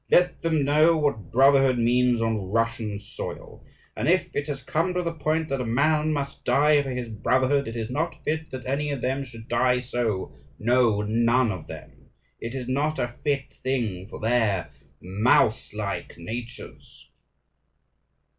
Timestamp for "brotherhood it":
7.07-7.75